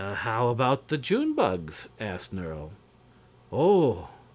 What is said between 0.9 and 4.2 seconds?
June bugs?" asked Nerle. "Oh!